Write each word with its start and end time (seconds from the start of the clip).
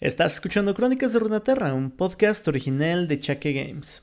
Estás 0.00 0.32
escuchando 0.32 0.74
Crónicas 0.74 1.12
de 1.12 1.18
Runaterra, 1.18 1.74
un 1.74 1.90
podcast 1.90 2.48
original 2.48 3.06
de 3.06 3.20
Chaque 3.20 3.52
Games. 3.52 4.02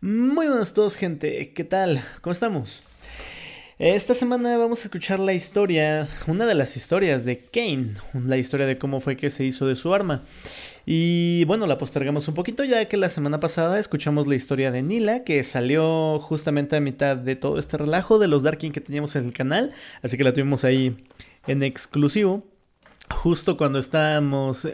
Muy 0.00 0.48
buenos 0.48 0.74
todos, 0.74 0.96
gente. 0.96 1.52
¿Qué 1.52 1.62
tal? 1.62 2.02
¿Cómo 2.22 2.32
estamos? 2.32 2.82
Esta 3.78 4.14
semana 4.14 4.58
vamos 4.58 4.80
a 4.80 4.82
escuchar 4.82 5.20
la 5.20 5.34
historia, 5.34 6.08
una 6.26 6.44
de 6.44 6.56
las 6.56 6.76
historias 6.76 7.24
de 7.24 7.38
Kane, 7.38 7.94
la 8.14 8.36
historia 8.36 8.66
de 8.66 8.78
cómo 8.78 8.98
fue 8.98 9.16
que 9.16 9.30
se 9.30 9.44
hizo 9.44 9.68
de 9.68 9.76
su 9.76 9.94
arma. 9.94 10.24
Y 10.84 11.44
bueno, 11.44 11.68
la 11.68 11.78
postergamos 11.78 12.26
un 12.26 12.34
poquito 12.34 12.64
ya 12.64 12.86
que 12.86 12.96
la 12.96 13.08
semana 13.08 13.38
pasada 13.38 13.78
escuchamos 13.78 14.26
la 14.26 14.34
historia 14.34 14.72
de 14.72 14.82
Nila, 14.82 15.22
que 15.22 15.44
salió 15.44 16.18
justamente 16.18 16.74
a 16.74 16.80
mitad 16.80 17.16
de 17.16 17.36
todo 17.36 17.60
este 17.60 17.76
relajo 17.76 18.18
de 18.18 18.26
los 18.26 18.42
Darkin 18.42 18.72
que 18.72 18.80
teníamos 18.80 19.14
en 19.14 19.26
el 19.26 19.32
canal, 19.32 19.72
así 20.02 20.16
que 20.16 20.24
la 20.24 20.32
tuvimos 20.32 20.64
ahí 20.64 20.96
en 21.46 21.62
exclusivo 21.62 22.44
justo 23.10 23.56
cuando 23.56 23.78
estábamos, 23.78 24.68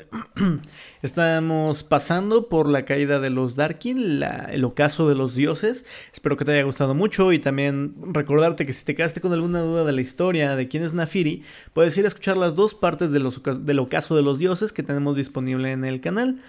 estábamos 1.02 1.82
pasando 1.82 2.48
por 2.48 2.68
la 2.68 2.84
caída 2.84 3.20
de 3.20 3.30
los 3.30 3.56
Darkin, 3.56 4.22
el 4.22 4.64
ocaso 4.64 5.08
de 5.08 5.14
los 5.14 5.34
dioses. 5.34 5.84
Espero 6.12 6.36
que 6.36 6.44
te 6.44 6.52
haya 6.52 6.62
gustado 6.64 6.94
mucho 6.94 7.32
y 7.32 7.38
también 7.38 7.94
recordarte 8.12 8.66
que 8.66 8.72
si 8.72 8.84
te 8.84 8.94
quedaste 8.94 9.20
con 9.20 9.32
alguna 9.32 9.60
duda 9.60 9.84
de 9.84 9.92
la 9.92 10.00
historia 10.00 10.56
de 10.56 10.68
quién 10.68 10.84
es 10.84 10.92
Nafiri, 10.92 11.42
puedes 11.72 11.96
ir 11.96 12.04
a 12.04 12.08
escuchar 12.08 12.36
las 12.36 12.54
dos 12.54 12.74
partes 12.74 13.12
de 13.12 13.20
los, 13.20 13.40
del 13.42 13.78
ocaso 13.78 14.16
de 14.16 14.22
los 14.22 14.38
dioses 14.38 14.72
que 14.72 14.82
tenemos 14.82 15.16
disponible 15.16 15.72
en 15.72 15.84
el 15.84 16.00
canal. 16.00 16.40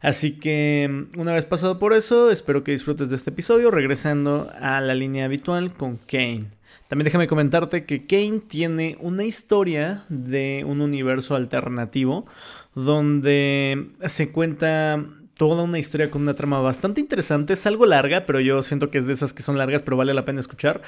Así 0.00 0.38
que 0.38 1.06
una 1.16 1.32
vez 1.32 1.44
pasado 1.44 1.78
por 1.78 1.92
eso, 1.92 2.30
espero 2.30 2.62
que 2.62 2.72
disfrutes 2.72 3.10
de 3.10 3.16
este 3.16 3.30
episodio 3.30 3.70
regresando 3.70 4.50
a 4.60 4.80
la 4.80 4.94
línea 4.94 5.24
habitual 5.24 5.72
con 5.72 5.96
Kane. 5.96 6.57
También 6.88 7.04
déjame 7.04 7.28
comentarte 7.28 7.84
que 7.84 8.06
Kane 8.06 8.40
tiene 8.40 8.96
una 9.00 9.24
historia 9.24 10.04
de 10.08 10.64
un 10.66 10.80
universo 10.80 11.34
alternativo 11.34 12.26
donde 12.74 13.90
se 14.06 14.32
cuenta 14.32 15.04
toda 15.36 15.62
una 15.62 15.78
historia 15.78 16.10
con 16.10 16.22
una 16.22 16.34
trama 16.34 16.60
bastante 16.62 17.00
interesante. 17.02 17.52
Es 17.52 17.66
algo 17.66 17.84
larga, 17.84 18.24
pero 18.24 18.40
yo 18.40 18.62
siento 18.62 18.90
que 18.90 18.98
es 18.98 19.06
de 19.06 19.12
esas 19.12 19.34
que 19.34 19.42
son 19.42 19.58
largas, 19.58 19.82
pero 19.82 19.98
vale 19.98 20.14
la 20.14 20.24
pena 20.24 20.40
escuchar. 20.40 20.80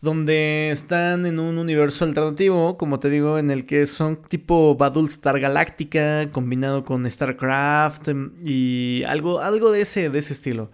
Donde 0.00 0.70
están 0.70 1.26
en 1.26 1.38
un 1.38 1.58
universo 1.58 2.06
alternativo, 2.06 2.78
como 2.78 2.98
te 2.98 3.10
digo, 3.10 3.38
en 3.38 3.50
el 3.50 3.66
que 3.66 3.86
son 3.86 4.22
tipo 4.22 4.74
Battlestar 4.76 5.40
Galáctica 5.40 6.26
combinado 6.32 6.84
con 6.84 7.08
StarCraft 7.08 8.08
y 8.44 9.02
algo, 9.04 9.40
algo 9.40 9.70
de, 9.70 9.82
ese, 9.82 10.08
de 10.08 10.18
ese 10.18 10.32
estilo. 10.32 10.70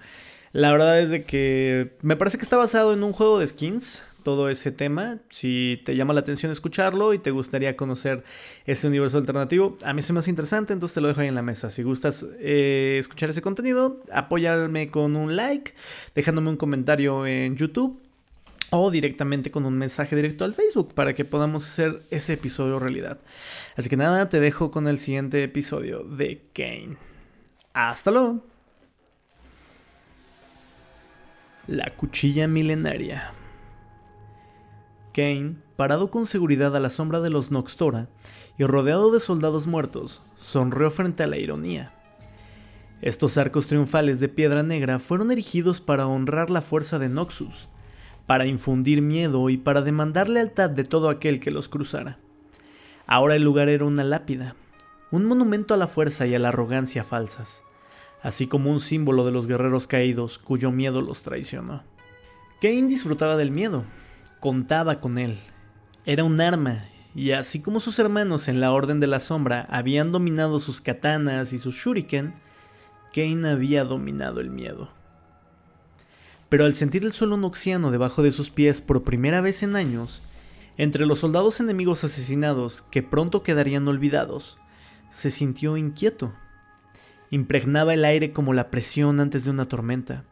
La 0.52 0.72
verdad 0.72 0.98
es 1.00 1.10
de 1.10 1.24
que 1.24 1.96
me 2.02 2.16
parece 2.16 2.38
que 2.38 2.44
está 2.44 2.56
basado 2.56 2.92
en 2.92 3.04
un 3.04 3.12
juego 3.12 3.38
de 3.38 3.46
skins 3.46 4.02
todo 4.22 4.48
ese 4.48 4.72
tema. 4.72 5.18
Si 5.28 5.80
te 5.84 5.96
llama 5.96 6.14
la 6.14 6.20
atención 6.20 6.52
escucharlo 6.52 7.14
y 7.14 7.18
te 7.18 7.30
gustaría 7.30 7.76
conocer 7.76 8.24
ese 8.66 8.86
universo 8.86 9.18
alternativo, 9.18 9.76
a 9.84 9.92
mí 9.92 10.02
se 10.02 10.12
me 10.12 10.20
hace 10.20 10.30
interesante, 10.30 10.72
entonces 10.72 10.94
te 10.94 11.00
lo 11.00 11.08
dejo 11.08 11.20
ahí 11.20 11.28
en 11.28 11.34
la 11.34 11.42
mesa. 11.42 11.70
Si 11.70 11.82
gustas 11.82 12.26
eh, 12.38 12.96
escuchar 12.98 13.30
ese 13.30 13.42
contenido, 13.42 14.02
apóyame 14.12 14.90
con 14.90 15.16
un 15.16 15.36
like, 15.36 15.74
dejándome 16.14 16.50
un 16.50 16.56
comentario 16.56 17.26
en 17.26 17.56
YouTube 17.56 18.00
o 18.70 18.90
directamente 18.90 19.50
con 19.50 19.66
un 19.66 19.76
mensaje 19.76 20.16
directo 20.16 20.44
al 20.44 20.54
Facebook 20.54 20.94
para 20.94 21.14
que 21.14 21.24
podamos 21.24 21.66
hacer 21.66 22.02
ese 22.10 22.34
episodio 22.34 22.78
realidad. 22.78 23.18
Así 23.76 23.88
que 23.88 23.96
nada, 23.96 24.28
te 24.28 24.40
dejo 24.40 24.70
con 24.70 24.86
el 24.88 24.98
siguiente 24.98 25.42
episodio 25.42 26.04
de 26.04 26.42
Kane. 26.54 26.96
Hasta 27.72 28.10
luego. 28.10 28.44
La 31.66 31.90
cuchilla 31.94 32.48
milenaria. 32.48 33.32
Kane, 35.12 35.56
parado 35.76 36.10
con 36.10 36.26
seguridad 36.26 36.74
a 36.76 36.80
la 36.80 36.90
sombra 36.90 37.20
de 37.20 37.30
los 37.30 37.50
Noxtora 37.50 38.08
y 38.58 38.64
rodeado 38.64 39.10
de 39.10 39.20
soldados 39.20 39.66
muertos, 39.66 40.22
sonrió 40.36 40.90
frente 40.90 41.22
a 41.22 41.26
la 41.26 41.38
ironía. 41.38 41.92
Estos 43.02 43.38
arcos 43.38 43.66
triunfales 43.66 44.20
de 44.20 44.28
piedra 44.28 44.62
negra 44.62 44.98
fueron 44.98 45.30
erigidos 45.30 45.80
para 45.80 46.06
honrar 46.06 46.50
la 46.50 46.60
fuerza 46.60 46.98
de 46.98 47.08
Noxus, 47.08 47.68
para 48.26 48.46
infundir 48.46 49.02
miedo 49.02 49.48
y 49.48 49.56
para 49.56 49.82
demandar 49.82 50.28
lealtad 50.28 50.70
de 50.70 50.84
todo 50.84 51.08
aquel 51.08 51.40
que 51.40 51.50
los 51.50 51.68
cruzara. 51.68 52.18
Ahora 53.06 53.34
el 53.34 53.42
lugar 53.42 53.68
era 53.68 53.86
una 53.86 54.04
lápida, 54.04 54.54
un 55.10 55.24
monumento 55.24 55.74
a 55.74 55.76
la 55.76 55.88
fuerza 55.88 56.26
y 56.26 56.34
a 56.34 56.38
la 56.38 56.50
arrogancia 56.50 57.02
falsas, 57.02 57.62
así 58.22 58.46
como 58.46 58.70
un 58.70 58.80
símbolo 58.80 59.24
de 59.24 59.32
los 59.32 59.48
guerreros 59.48 59.86
caídos 59.88 60.38
cuyo 60.38 60.70
miedo 60.70 61.02
los 61.02 61.22
traicionó. 61.22 61.82
Kane 62.60 62.86
disfrutaba 62.86 63.36
del 63.36 63.50
miedo, 63.50 63.84
contaba 64.40 65.00
con 65.00 65.18
él. 65.18 65.38
Era 66.06 66.24
un 66.24 66.40
arma, 66.40 66.86
y 67.14 67.32
así 67.32 67.60
como 67.60 67.78
sus 67.78 67.98
hermanos 67.98 68.48
en 68.48 68.58
la 68.58 68.72
Orden 68.72 68.98
de 68.98 69.06
la 69.06 69.20
Sombra 69.20 69.66
habían 69.70 70.12
dominado 70.12 70.60
sus 70.60 70.80
katanas 70.80 71.52
y 71.52 71.58
sus 71.58 71.74
shuriken, 71.74 72.34
Kane 73.14 73.48
había 73.48 73.84
dominado 73.84 74.40
el 74.40 74.50
miedo. 74.50 74.90
Pero 76.48 76.64
al 76.64 76.74
sentir 76.74 77.04
el 77.04 77.12
suelo 77.12 77.36
noxiano 77.36 77.90
debajo 77.90 78.22
de 78.22 78.32
sus 78.32 78.50
pies 78.50 78.80
por 78.80 79.04
primera 79.04 79.40
vez 79.40 79.62
en 79.62 79.76
años, 79.76 80.22
entre 80.76 81.04
los 81.04 81.18
soldados 81.18 81.60
enemigos 81.60 82.02
asesinados 82.02 82.82
que 82.90 83.02
pronto 83.02 83.42
quedarían 83.42 83.86
olvidados, 83.86 84.58
se 85.10 85.30
sintió 85.30 85.76
inquieto. 85.76 86.32
Impregnaba 87.30 87.92
el 87.94 88.04
aire 88.04 88.32
como 88.32 88.54
la 88.54 88.70
presión 88.70 89.20
antes 89.20 89.44
de 89.44 89.50
una 89.50 89.68
tormenta, 89.68 90.24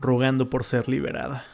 rogando 0.00 0.48
por 0.48 0.64
ser 0.64 0.88
liberada. 0.88 1.44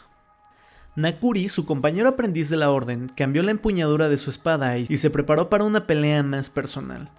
Nakuri, 0.96 1.48
su 1.48 1.66
compañero 1.66 2.08
aprendiz 2.08 2.50
de 2.50 2.56
la 2.56 2.70
orden, 2.70 3.12
cambió 3.16 3.42
la 3.42 3.52
empuñadura 3.52 4.08
de 4.08 4.18
su 4.18 4.30
espada 4.30 4.76
y 4.78 4.96
se 4.96 5.10
preparó 5.10 5.48
para 5.48 5.64
una 5.64 5.86
pelea 5.86 6.22
más 6.22 6.50
personal. 6.50 7.10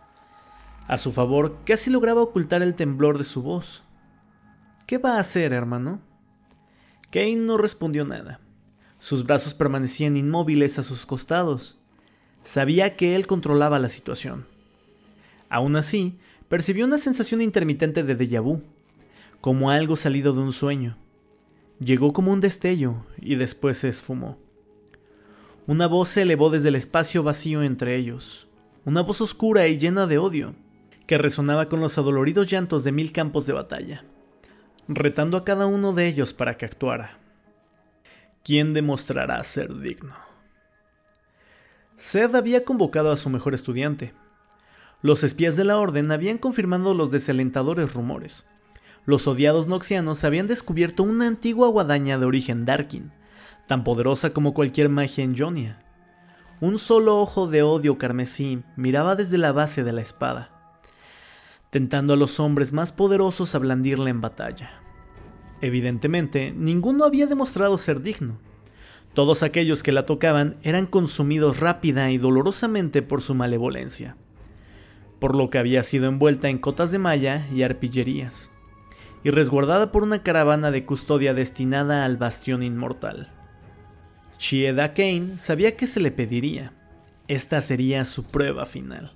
A 0.87 0.97
su 0.97 1.11
favor, 1.11 1.59
casi 1.65 1.89
lograba 1.89 2.21
ocultar 2.21 2.61
el 2.61 2.75
temblor 2.75 3.17
de 3.17 3.23
su 3.23 3.41
voz. 3.41 3.83
¿Qué 4.85 4.97
va 4.97 5.15
a 5.15 5.19
hacer, 5.21 5.53
hermano? 5.53 6.01
Kane 7.11 7.37
no 7.37 7.57
respondió 7.57 8.03
nada. 8.03 8.41
Sus 8.99 9.25
brazos 9.25 9.53
permanecían 9.53 10.17
inmóviles 10.17 10.77
a 10.79 10.83
sus 10.83 11.05
costados. 11.05 11.79
Sabía 12.43 12.97
que 12.97 13.15
él 13.15 13.25
controlaba 13.25 13.79
la 13.79 13.89
situación. 13.89 14.45
Aún 15.49 15.77
así, 15.77 16.19
percibió 16.49 16.85
una 16.85 16.97
sensación 16.97 17.41
intermitente 17.41 18.03
de 18.03 18.17
déjà 18.17 18.41
vu, 18.41 18.61
como 19.39 19.71
algo 19.71 19.95
salido 19.95 20.33
de 20.33 20.41
un 20.41 20.51
sueño. 20.51 20.97
Llegó 21.83 22.13
como 22.13 22.31
un 22.31 22.41
destello 22.41 23.07
y 23.17 23.33
después 23.33 23.79
se 23.79 23.89
esfumó. 23.89 24.37
Una 25.65 25.87
voz 25.87 26.09
se 26.09 26.21
elevó 26.21 26.51
desde 26.51 26.67
el 26.67 26.75
espacio 26.75 27.23
vacío 27.23 27.63
entre 27.63 27.95
ellos, 27.95 28.47
una 28.85 29.01
voz 29.01 29.19
oscura 29.19 29.65
y 29.65 29.79
llena 29.79 30.05
de 30.05 30.19
odio, 30.19 30.53
que 31.07 31.17
resonaba 31.17 31.69
con 31.69 31.79
los 31.79 31.97
adoloridos 31.97 32.51
llantos 32.51 32.83
de 32.83 32.91
mil 32.91 33.11
campos 33.11 33.47
de 33.47 33.53
batalla, 33.53 34.05
retando 34.87 35.37
a 35.37 35.43
cada 35.43 35.65
uno 35.65 35.93
de 35.93 36.05
ellos 36.05 36.33
para 36.33 36.55
que 36.55 36.65
actuara. 36.65 37.17
¿Quién 38.43 38.75
demostrará 38.75 39.43
ser 39.43 39.75
digno? 39.79 40.13
Sed 41.97 42.35
había 42.35 42.63
convocado 42.63 43.11
a 43.11 43.17
su 43.17 43.31
mejor 43.31 43.55
estudiante. 43.55 44.13
Los 45.01 45.23
espías 45.23 45.55
de 45.55 45.65
la 45.65 45.79
orden 45.79 46.11
habían 46.11 46.37
confirmado 46.37 46.93
los 46.93 47.09
desalentadores 47.09 47.95
rumores 47.95 48.45
los 49.06 49.28
odiados 49.28 49.67
noxianos 49.67 50.23
habían 50.23 50.47
descubierto 50.47 51.03
una 51.03 51.28
antigua 51.28 51.67
guadaña 51.69 52.19
de 52.19 52.25
origen 52.25 52.66
Darkin, 52.66 53.12
tan 53.67 53.84
poderosa 53.84 54.29
como 54.29 54.53
cualquier 54.53 54.89
magia 54.89 55.23
en 55.23 55.35
Jonia. 55.35 55.84
Un 56.59 56.78
solo 56.78 57.19
ojo 57.19 57.47
de 57.47 57.63
odio 57.63 57.97
carmesí 57.97 58.61
miraba 58.75 59.16
desde 59.16 59.40
la 59.40 59.51
base 59.51 59.84
de 59.84 59.91
la 59.91 60.01
espada, 60.01 60.51
tentando 61.72 62.13
a 62.13 62.17
los 62.17 62.40
hombres 62.40 62.73
más 62.73 62.91
poderosos 62.91 63.56
a 63.56 63.59
blandirla 63.59 64.11
en 64.11 64.22
batalla. 64.22 64.69
Evidentemente, 65.61 66.53
ninguno 66.56 67.03
había 67.03 67.25
demostrado 67.25 67.78
ser 67.79 68.01
digno. 68.01 68.38
Todos 69.16 69.41
aquellos 69.41 69.81
que 69.81 69.91
la 69.91 70.06
tocaban 70.06 70.57
eran 70.61 70.85
consumidos 70.85 71.59
rápida 71.59 72.11
y 72.11 72.17
dolorosamente 72.19 73.01
por 73.01 73.22
su 73.22 73.34
malevolencia, 73.34 74.16
por 75.19 75.35
lo 75.35 75.50
que 75.50 75.57
había 75.57 75.81
sido 75.81 76.07
envuelta 76.07 76.50
en 76.50 76.59
cotas 76.59 76.91
de 76.91 77.00
malla 77.00 77.46
y 77.52 77.64
arpillerías 77.64 78.52
y 79.23 79.29
resguardada 79.29 79.91
por 79.91 80.03
una 80.03 80.23
caravana 80.23 80.72
de 80.72 80.85
custodia 80.85 81.34
destinada 81.34 82.06
al 82.06 82.18
bastión 82.18 82.64
inmortal. 82.64 83.29
Chieda 84.38 84.94
Kane 84.94 85.38
sabía 85.38 85.76
que 85.76 85.88
se 85.88 86.00
le 86.00 86.12
pediría. 86.12 86.73
Esta 87.28 87.62
sería 87.62 88.06
su 88.06 88.23
prueba 88.23 88.66
final. 88.66 89.14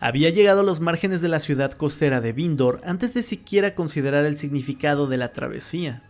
Había 0.00 0.30
llegado 0.30 0.60
a 0.60 0.64
los 0.64 0.80
márgenes 0.80 1.20
de 1.22 1.28
la 1.28 1.40
ciudad 1.40 1.72
costera 1.72 2.20
de 2.20 2.32
Vindor 2.32 2.80
antes 2.84 3.14
de 3.14 3.22
siquiera 3.22 3.74
considerar 3.74 4.26
el 4.26 4.36
significado 4.36 5.08
de 5.08 5.16
la 5.16 5.32
travesía. 5.32 6.02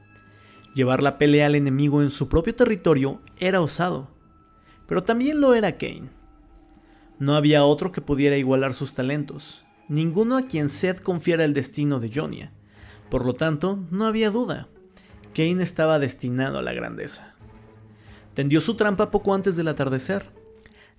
Llevar 0.74 1.02
la 1.02 1.16
pelea 1.16 1.46
al 1.46 1.54
enemigo 1.54 2.02
en 2.02 2.10
su 2.10 2.28
propio 2.28 2.54
territorio 2.54 3.22
era 3.38 3.60
osado, 3.60 4.10
pero 4.86 5.02
también 5.02 5.40
lo 5.40 5.54
era 5.54 5.78
Kane. 5.78 6.10
No 7.18 7.34
había 7.34 7.64
otro 7.64 7.90
que 7.90 8.00
pudiera 8.00 8.36
igualar 8.36 8.74
sus 8.74 8.94
talentos, 8.94 9.64
ninguno 9.88 10.36
a 10.36 10.42
quien 10.42 10.68
Seth 10.68 11.00
confiara 11.00 11.44
el 11.44 11.54
destino 11.54 11.98
de 11.98 12.10
Jonia, 12.14 12.52
por 13.10 13.24
lo 13.24 13.34
tanto, 13.34 13.84
no 13.90 14.06
había 14.06 14.30
duda. 14.30 14.68
Kane 15.34 15.62
estaba 15.62 15.98
destinado 15.98 16.58
a 16.58 16.62
la 16.62 16.72
grandeza. 16.72 17.34
Tendió 18.34 18.60
su 18.60 18.76
trampa 18.76 19.10
poco 19.10 19.34
antes 19.34 19.56
del 19.56 19.68
atardecer. 19.68 20.30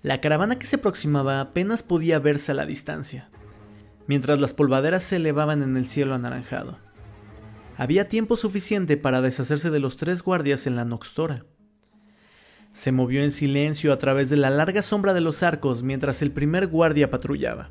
La 0.02 0.20
caravana 0.20 0.58
que 0.58 0.66
se 0.66 0.76
aproximaba 0.76 1.40
apenas 1.40 1.82
podía 1.82 2.18
verse 2.18 2.52
a 2.52 2.54
la 2.54 2.66
distancia. 2.66 3.30
mientras 4.06 4.40
las 4.40 4.54
polvaderas 4.54 5.04
se 5.04 5.16
elevaban 5.16 5.62
en 5.62 5.76
el 5.76 5.86
cielo 5.86 6.16
anaranjado. 6.16 6.78
Había 7.76 8.08
tiempo 8.08 8.36
suficiente 8.36 8.96
para 8.96 9.22
deshacerse 9.22 9.70
de 9.70 9.78
los 9.78 9.96
tres 9.96 10.24
guardias 10.24 10.66
en 10.66 10.74
la 10.74 10.84
Noxtora. 10.84 11.44
Se 12.72 12.90
movió 12.90 13.22
en 13.22 13.30
silencio 13.30 13.92
a 13.92 13.98
través 13.98 14.28
de 14.28 14.36
la 14.36 14.50
larga 14.50 14.82
sombra 14.82 15.14
de 15.14 15.20
los 15.20 15.44
arcos 15.44 15.84
mientras 15.84 16.22
el 16.22 16.32
primer 16.32 16.66
guardia 16.66 17.08
patrullaba. 17.08 17.70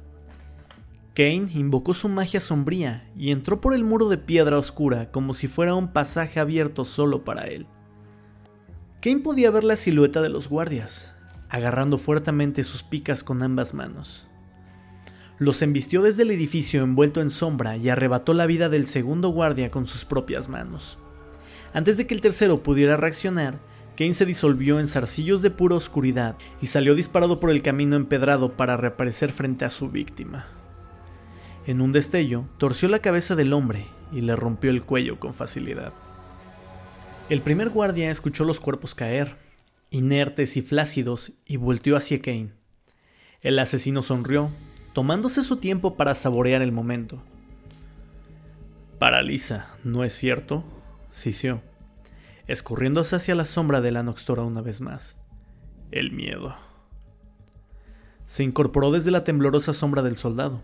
Kane 1.16 1.50
invocó 1.54 1.94
su 1.94 2.08
magia 2.08 2.40
sombría 2.40 3.10
y 3.18 3.32
entró 3.32 3.60
por 3.60 3.74
el 3.74 3.84
muro 3.84 4.10
de 4.10 4.18
piedra 4.18 4.58
oscura 4.58 5.12
como 5.12 5.34
si 5.34 5.48
fuera 5.48 5.76
un 5.76 5.92
pasaje 5.92 6.40
abierto 6.40 6.86
solo 6.86 7.24
para 7.24 7.48
él. 7.48 7.68
Kane 9.02 9.20
podía 9.20 9.52
ver 9.52 9.64
la 9.64 9.76
silueta 9.76 10.22
de 10.22 10.30
los 10.30 10.50
guardias, 10.50 11.14
agarrando 11.50 11.98
fuertemente 11.98 12.64
sus 12.64 12.84
picas 12.84 13.24
con 13.24 13.42
ambas 13.44 13.74
manos. 13.74 14.28
Los 15.40 15.62
embistió 15.62 16.02
desde 16.02 16.24
el 16.24 16.32
edificio 16.32 16.84
envuelto 16.84 17.22
en 17.22 17.32
sombra 17.32 17.78
y 17.78 17.90
arrebató 17.90 18.34
la 18.34 18.46
vida 18.46 18.70
del 18.70 18.86
segundo 18.86 19.30
guardia 19.30 19.72
con 19.72 19.88
sus 19.88 20.06
propias 20.06 20.50
manos. 20.50 20.98
Antes 21.74 21.98
de 21.98 22.08
que 22.08 22.14
el 22.14 22.22
tercero 22.22 22.62
pudiera 22.62 22.98
reaccionar, 22.98 23.60
Kane 23.98 24.14
se 24.14 24.26
disolvió 24.26 24.80
en 24.80 24.88
zarcillos 24.88 25.42
de 25.42 25.50
pura 25.50 25.76
oscuridad 25.76 26.38
y 26.62 26.68
salió 26.68 26.94
disparado 26.94 27.40
por 27.40 27.50
el 27.52 27.62
camino 27.62 27.96
empedrado 27.96 28.56
para 28.58 28.78
reaparecer 28.78 29.32
frente 29.32 29.66
a 29.66 29.70
su 29.70 29.90
víctima. 29.90 30.59
En 31.70 31.82
un 31.82 31.92
destello, 31.92 32.46
torció 32.58 32.90
la 32.90 32.98
cabeza 32.98 33.36
del 33.36 33.54
hombre 33.54 33.86
y 34.12 34.22
le 34.22 34.36
rompió 34.36 34.72
el 34.72 34.82
cuello 34.82 35.20
con 35.20 35.36
facilidad. 35.36 35.94
El 37.30 37.44
primer 37.44 37.70
guardia 37.70 38.10
escuchó 38.10 38.44
los 38.44 38.60
cuerpos 38.60 38.96
caer, 38.96 39.36
inertes 39.92 40.58
y 40.58 40.64
flácidos, 40.64 41.34
y 41.46 41.58
volteó 41.58 41.96
hacia 41.96 42.24
Kane. 42.24 42.54
El 43.42 43.60
asesino 43.60 44.02
sonrió 44.02 44.50
tomándose 44.94 45.44
su 45.44 45.58
tiempo 45.58 45.96
para 45.96 46.16
saborear 46.16 46.64
el 46.64 46.72
momento. 46.72 47.22
Paraliza, 48.98 49.68
¿no 49.84 50.04
es 50.04 50.14
cierto? 50.14 50.64
Sisió, 51.12 51.62
escurriéndose 52.48 53.16
hacia 53.16 53.36
la 53.36 53.46
sombra 53.46 53.80
de 53.80 53.92
la 53.92 54.02
Noxtora 54.02 54.42
una 54.42 54.62
vez 54.62 54.82
más. 54.82 55.20
El 55.92 56.14
miedo. 56.14 56.56
Se 58.26 58.42
incorporó 58.42 58.92
desde 58.92 59.12
la 59.12 59.24
temblorosa 59.24 59.76
sombra 59.76 60.02
del 60.02 60.16
soldado. 60.16 60.64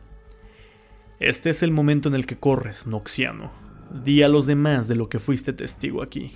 Este 1.19 1.49
es 1.49 1.63
el 1.63 1.71
momento 1.71 2.09
en 2.09 2.15
el 2.15 2.25
que 2.25 2.37
corres, 2.37 2.87
Noxiano. 2.87 3.49
Di 4.03 4.21
a 4.21 4.27
los 4.27 4.45
demás 4.45 4.87
de 4.87 4.95
lo 4.95 5.07
que 5.07 5.19
fuiste 5.19 5.53
testigo 5.53 6.01
aquí. 6.01 6.33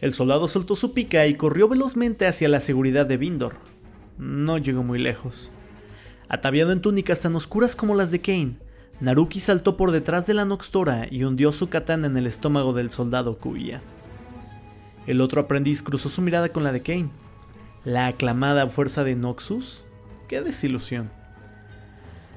El 0.00 0.12
soldado 0.12 0.48
soltó 0.48 0.74
su 0.74 0.92
pica 0.92 1.26
y 1.26 1.34
corrió 1.34 1.68
velozmente 1.68 2.26
hacia 2.26 2.48
la 2.48 2.58
seguridad 2.58 3.06
de 3.06 3.16
Vindor. 3.16 3.54
No 4.18 4.58
llegó 4.58 4.82
muy 4.82 4.98
lejos. 4.98 5.50
Ataviado 6.28 6.72
en 6.72 6.80
túnicas 6.80 7.20
tan 7.20 7.36
oscuras 7.36 7.76
como 7.76 7.94
las 7.94 8.10
de 8.10 8.20
Kane, 8.20 8.56
Naruki 9.00 9.38
saltó 9.38 9.76
por 9.76 9.92
detrás 9.92 10.26
de 10.26 10.34
la 10.34 10.44
Noxtora 10.44 11.06
y 11.10 11.22
hundió 11.22 11.52
su 11.52 11.68
katana 11.68 12.08
en 12.08 12.16
el 12.16 12.26
estómago 12.26 12.72
del 12.72 12.90
soldado 12.90 13.38
Kuya. 13.38 13.82
El 15.06 15.20
otro 15.20 15.42
aprendiz 15.42 15.82
cruzó 15.82 16.08
su 16.08 16.22
mirada 16.22 16.48
con 16.48 16.64
la 16.64 16.72
de 16.72 16.82
Kane. 16.82 17.10
¿La 17.84 18.08
aclamada 18.08 18.66
fuerza 18.68 19.04
de 19.04 19.14
Noxus? 19.14 19.84
¡Qué 20.26 20.40
desilusión! 20.40 21.10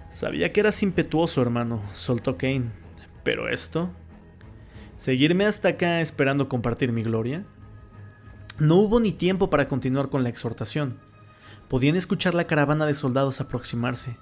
Sabía 0.10 0.52
que 0.52 0.60
eras 0.62 0.82
impetuoso, 0.84 1.42
hermano, 1.42 1.82
soltó 1.94 2.38
Kane. 2.38 2.72
Pero 3.24 3.50
esto... 3.50 3.92
¿Seguirme 4.96 5.46
hasta 5.46 5.70
acá 5.70 6.02
esperando 6.02 6.50
compartir 6.50 6.92
mi 6.92 7.04
gloria? 7.04 7.46
No 8.58 8.78
hubo 8.78 9.00
ni 9.00 9.12
tiempo 9.12 9.50
para 9.52 9.68
continuar 9.68 10.10
con 10.10 10.24
la 10.24 10.30
exhortación 10.30 11.00
podían 11.68 11.96
escuchar 11.96 12.34
la 12.34 12.48
caravana 12.48 12.86
de 12.86 12.94
soldados 12.94 13.42
aproximarse. 13.42 14.18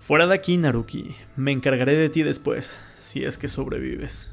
Fuera 0.00 0.26
de 0.26 0.34
aquí, 0.34 0.56
Naruki. 0.56 1.14
Me 1.36 1.52
encargaré 1.52 1.96
de 1.96 2.08
ti 2.08 2.22
después, 2.22 2.78
si 2.96 3.24
es 3.24 3.38
que 3.38 3.48
sobrevives. 3.48 4.30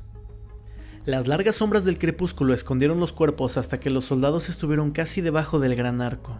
Las 1.05 1.27
largas 1.27 1.55
sombras 1.55 1.85
del 1.85 1.97
crepúsculo 1.97 2.53
escondieron 2.53 2.99
los 2.99 3.13
cuerpos 3.13 3.57
hasta 3.57 3.79
que 3.79 3.89
los 3.89 4.05
soldados 4.05 4.49
estuvieron 4.49 4.91
casi 4.91 5.21
debajo 5.21 5.59
del 5.59 5.75
gran 5.75 6.01
arco. 6.01 6.39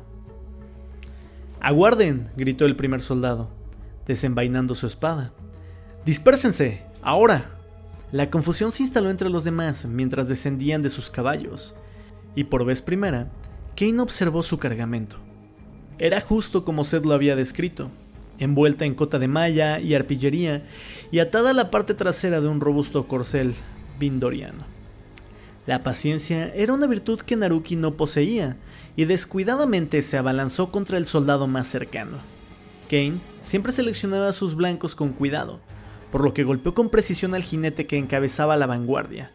¡Aguarden! 1.59 2.29
gritó 2.35 2.65
el 2.65 2.75
primer 2.75 3.01
soldado, 3.01 3.49
desenvainando 4.09 4.73
su 4.73 4.87
espada. 4.87 5.31
¡Dispérsense! 6.03 6.81
¡Ahora! 7.03 7.51
La 8.11 8.31
confusión 8.31 8.71
se 8.71 8.81
instaló 8.81 9.11
entre 9.11 9.29
los 9.29 9.43
demás 9.43 9.85
mientras 9.85 10.27
descendían 10.27 10.81
de 10.81 10.89
sus 10.89 11.11
caballos, 11.11 11.75
y 12.33 12.45
por 12.45 12.65
vez 12.65 12.81
primera, 12.81 13.29
Kane 13.77 14.01
observó 14.01 14.41
su 14.41 14.57
cargamento. 14.57 15.17
Era 15.99 16.21
justo 16.21 16.65
como 16.65 16.85
Seth 16.85 17.05
lo 17.05 17.13
había 17.13 17.35
descrito, 17.35 17.91
envuelta 18.39 18.83
en 18.85 18.95
cota 18.95 19.19
de 19.19 19.27
malla 19.27 19.79
y 19.79 19.93
arpillería 19.93 20.65
y 21.11 21.19
atada 21.19 21.51
a 21.51 21.53
la 21.53 21.69
parte 21.69 21.93
trasera 21.93 22.41
de 22.41 22.47
un 22.47 22.61
robusto 22.61 23.07
corcel 23.07 23.53
vindoriano. 23.99 24.65
La 25.67 25.83
paciencia 25.83 26.51
era 26.55 26.73
una 26.73 26.87
virtud 26.87 27.19
que 27.19 27.35
Naruki 27.35 27.75
no 27.75 27.93
poseía 27.93 28.57
y 28.95 29.05
descuidadamente 29.05 30.01
se 30.01 30.17
abalanzó 30.17 30.71
contra 30.71 30.97
el 30.97 31.05
soldado 31.05 31.45
más 31.45 31.67
cercano. 31.67 32.38
Kane 32.89 33.19
siempre 33.41 33.71
seleccionaba 33.71 34.31
sus 34.31 34.55
blancos 34.55 34.95
con 34.95 35.13
cuidado, 35.13 35.59
por 36.11 36.23
lo 36.23 36.33
que 36.33 36.43
golpeó 36.43 36.73
con 36.73 36.89
precisión 36.89 37.35
al 37.35 37.43
jinete 37.43 37.85
que 37.85 37.97
encabezaba 37.97 38.57
la 38.57 38.67
vanguardia, 38.67 39.31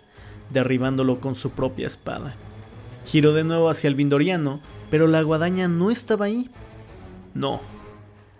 derribándolo 0.50 1.20
con 1.20 1.34
su 1.34 1.50
propia 1.50 1.86
espada. 1.86 2.34
Giró 3.06 3.32
de 3.32 3.44
nuevo 3.44 3.70
hacia 3.70 3.88
el 3.88 3.94
vindoriano 3.94 4.60
pero 4.94 5.08
la 5.08 5.22
guadaña 5.22 5.66
no 5.66 5.90
estaba 5.90 6.26
ahí. 6.26 6.48
No, 7.34 7.60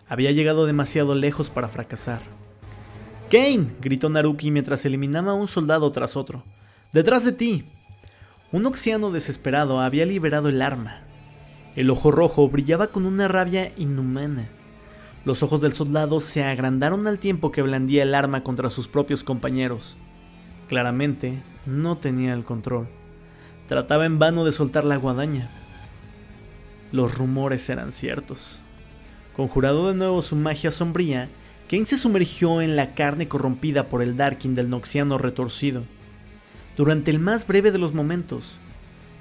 había 0.08 0.31
llegado 0.31 0.66
demasiado 0.66 1.16
lejos 1.16 1.50
para 1.50 1.69
fracasar. 1.69 2.20
Kane, 3.28 3.75
gritó 3.81 4.08
Naruki 4.08 4.52
mientras 4.52 4.84
eliminaba 4.84 5.32
a 5.32 5.34
un 5.34 5.49
soldado 5.49 5.90
tras 5.90 6.16
otro. 6.16 6.44
¡Detrás 6.93 7.25
de 7.25 7.32
ti! 7.32 7.64
Un 8.52 8.66
oxiano 8.66 9.11
desesperado 9.11 9.81
había 9.81 10.06
liberado 10.06 10.49
el 10.49 10.62
arma. 10.62 11.00
El 11.75 11.90
ojo 11.90 12.12
rojo 12.12 12.49
brillaba 12.49 12.88
con 12.88 13.05
una 13.05 13.26
rabia 13.26 13.72
inhumana. 13.76 14.49
Los 15.25 15.43
ojos 15.43 15.62
del 15.62 15.73
soldado 15.73 16.21
se 16.21 16.44
agrandaron 16.44 17.06
al 17.06 17.19
tiempo 17.19 17.50
que 17.50 17.62
blandía 17.62 18.03
el 18.03 18.15
arma 18.15 18.43
contra 18.43 18.69
sus 18.69 18.88
propios 18.88 19.25
compañeros. 19.25 19.97
Claramente, 20.69 21.43
no 21.65 21.97
tenía 21.97 22.35
el 22.35 22.44
control. 22.44 22.88
Trataba 23.67 24.05
en 24.05 24.19
vano 24.19 24.44
de 24.44 24.53
soltar 24.53 24.85
la 24.85 24.97
guadaña. 24.97 25.50
Los 26.93 27.17
rumores 27.17 27.71
eran 27.71 27.91
ciertos. 27.91 28.61
Conjurado 29.35 29.88
de 29.88 29.94
nuevo 29.94 30.21
su 30.21 30.37
magia 30.37 30.71
sombría, 30.71 31.31
Kane 31.71 31.87
se 31.87 31.97
sumergió 31.97 32.61
en 32.61 32.76
la 32.76 32.94
carne 32.94 33.26
corrompida 33.26 33.88
por 33.88 34.02
el 34.02 34.19
Darkin 34.19 34.54
del 34.54 34.69
Noxiano 34.69 35.16
retorcido. 35.16 35.85
Durante 36.76 37.11
el 37.11 37.19
más 37.19 37.47
breve 37.47 37.73
de 37.73 37.78
los 37.78 37.95
momentos, 37.95 38.59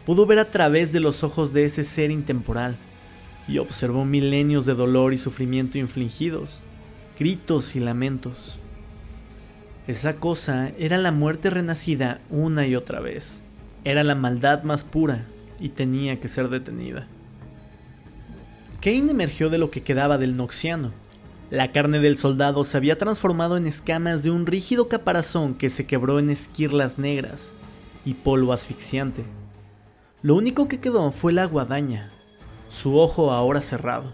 pudo 0.05 0.25
ver 0.25 0.39
a 0.39 0.51
través 0.51 0.91
de 0.91 0.99
los 0.99 1.23
ojos 1.23 1.53
de 1.53 1.63
ese 1.63 1.85
ser 1.85 2.11
intemporal 2.11 2.75
y 3.47 3.57
observó 3.57 4.05
milenios 4.05 4.65
de 4.65 4.73
dolor 4.73 5.13
y 5.13 5.17
sufrimiento 5.17 5.77
infligidos, 5.77 6.61
gritos 7.17 7.75
y 7.75 7.79
lamentos. 7.79 8.57
Esa 9.87 10.15
cosa 10.15 10.71
era 10.77 10.97
la 10.97 11.11
muerte 11.11 11.49
renacida 11.49 12.21
una 12.29 12.65
y 12.65 12.75
otra 12.75 13.01
vez. 13.01 13.41
Era 13.83 14.03
la 14.03 14.15
maldad 14.15 14.63
más 14.63 14.83
pura 14.83 15.25
y 15.59 15.69
tenía 15.69 16.19
que 16.19 16.29
ser 16.29 16.49
detenida. 16.49 17.07
Kane 18.81 19.11
emergió 19.11 19.49
de 19.49 19.57
lo 19.57 19.71
que 19.71 19.83
quedaba 19.83 20.17
del 20.17 20.37
Noxiano. 20.37 20.91
La 21.49 21.71
carne 21.71 21.99
del 21.99 22.17
soldado 22.17 22.63
se 22.63 22.77
había 22.77 22.97
transformado 22.97 23.57
en 23.57 23.67
escamas 23.67 24.23
de 24.23 24.31
un 24.31 24.45
rígido 24.45 24.87
caparazón 24.87 25.53
que 25.53 25.69
se 25.69 25.85
quebró 25.85 26.17
en 26.19 26.29
esquirlas 26.29 26.97
negras 26.97 27.53
y 28.05 28.13
polvo 28.15 28.53
asfixiante. 28.53 29.23
Lo 30.21 30.35
único 30.35 30.67
que 30.67 30.79
quedó 30.79 31.11
fue 31.11 31.33
la 31.33 31.45
guadaña, 31.45 32.11
su 32.73 32.97
ojo 32.97 33.31
ahora 33.31 33.61
cerrado. 33.61 34.13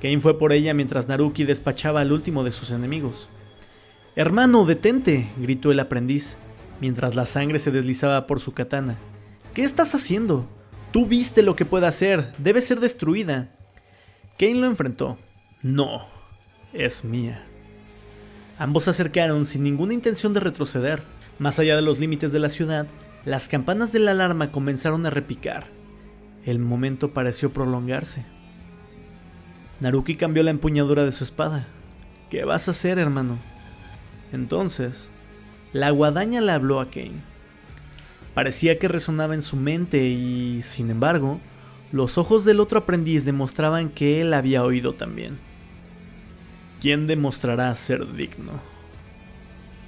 Kane 0.00 0.20
fue 0.20 0.38
por 0.38 0.52
ella 0.52 0.74
mientras 0.74 1.08
Naruki 1.08 1.44
despachaba 1.44 2.00
al 2.00 2.12
último 2.12 2.44
de 2.44 2.50
sus 2.50 2.70
enemigos. 2.70 3.28
Hermano, 4.16 4.66
detente, 4.66 5.32
gritó 5.38 5.72
el 5.72 5.80
aprendiz, 5.80 6.36
mientras 6.80 7.14
la 7.14 7.26
sangre 7.26 7.58
se 7.58 7.70
deslizaba 7.70 8.26
por 8.26 8.38
su 8.38 8.52
katana. 8.52 8.98
¿Qué 9.54 9.62
estás 9.62 9.94
haciendo? 9.94 10.46
Tú 10.92 11.06
viste 11.06 11.42
lo 11.42 11.56
que 11.56 11.64
puede 11.64 11.86
hacer, 11.86 12.34
debe 12.38 12.60
ser 12.60 12.80
destruida. 12.80 13.50
Kane 14.38 14.54
lo 14.56 14.66
enfrentó. 14.66 15.18
No, 15.62 16.06
es 16.72 17.04
mía. 17.04 17.44
Ambos 18.58 18.84
se 18.84 18.90
acercaron 18.90 19.46
sin 19.46 19.62
ninguna 19.62 19.94
intención 19.94 20.32
de 20.34 20.40
retroceder. 20.40 21.02
Más 21.38 21.58
allá 21.58 21.74
de 21.74 21.82
los 21.82 21.98
límites 21.98 22.30
de 22.30 22.38
la 22.38 22.50
ciudad, 22.50 22.86
las 23.24 23.48
campanas 23.48 23.90
de 23.92 23.98
la 23.98 24.12
alarma 24.12 24.52
comenzaron 24.52 25.06
a 25.06 25.10
repicar. 25.10 25.73
El 26.44 26.58
momento 26.58 27.12
pareció 27.12 27.52
prolongarse. 27.52 28.24
Naruki 29.80 30.16
cambió 30.16 30.42
la 30.42 30.50
empuñadura 30.50 31.04
de 31.04 31.12
su 31.12 31.24
espada. 31.24 31.66
¿Qué 32.30 32.44
vas 32.44 32.68
a 32.68 32.72
hacer, 32.72 32.98
hermano? 32.98 33.38
Entonces, 34.32 35.08
la 35.72 35.90
guadaña 35.90 36.40
le 36.40 36.52
habló 36.52 36.80
a 36.80 36.90
Kane. 36.90 37.22
Parecía 38.34 38.78
que 38.78 38.88
resonaba 38.88 39.34
en 39.34 39.42
su 39.42 39.56
mente 39.56 40.04
y, 40.04 40.60
sin 40.62 40.90
embargo, 40.90 41.40
los 41.92 42.18
ojos 42.18 42.44
del 42.44 42.60
otro 42.60 42.80
aprendiz 42.80 43.24
demostraban 43.24 43.88
que 43.88 44.20
él 44.20 44.34
había 44.34 44.64
oído 44.64 44.94
también. 44.94 45.38
¿quién 46.84 47.06
demostrará 47.06 47.74
ser 47.76 48.12
digno? 48.12 48.60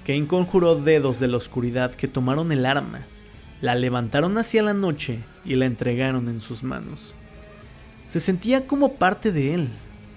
Kane 0.06 0.26
conjuró 0.26 0.76
dedos 0.76 1.20
de 1.20 1.28
la 1.28 1.36
oscuridad 1.36 1.94
que 1.94 2.08
tomaron 2.08 2.52
el 2.52 2.64
arma, 2.64 3.04
la 3.60 3.74
levantaron 3.74 4.36
hacia 4.38 4.62
la 4.62 4.74
noche 4.74 5.20
y 5.44 5.54
la 5.54 5.66
entregaron 5.66 6.28
en 6.28 6.40
sus 6.40 6.62
manos. 6.62 7.14
Se 8.06 8.20
sentía 8.20 8.66
como 8.66 8.94
parte 8.94 9.32
de 9.32 9.54
él, 9.54 9.68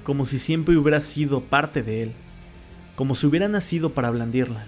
como 0.03 0.25
si 0.25 0.39
siempre 0.39 0.77
hubiera 0.77 1.01
sido 1.01 1.41
parte 1.41 1.83
de 1.83 2.03
él, 2.03 2.11
como 2.95 3.15
si 3.15 3.27
hubiera 3.27 3.47
nacido 3.47 3.93
para 3.93 4.09
blandirla. 4.09 4.65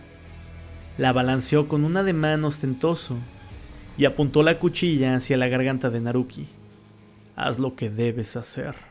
La 0.98 1.14
balanceó 1.14 1.68
con 1.68 1.84
un 1.84 1.98
ademán 1.98 2.44
ostentoso 2.46 3.18
y 3.98 4.06
apuntó 4.06 4.44
la 4.44 4.60
cuchilla 4.60 5.16
hacia 5.16 5.38
la 5.38 5.48
garganta 5.48 5.90
de 5.90 6.00
Naruki. 6.00 6.48
Haz 7.36 7.60
lo 7.60 7.76
que 7.76 7.90
debes 7.90 8.36
hacer. 8.36 8.91